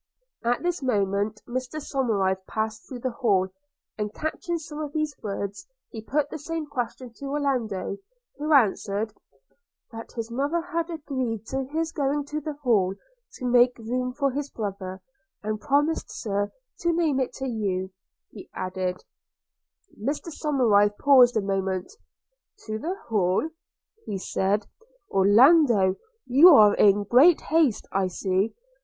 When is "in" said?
26.73-27.03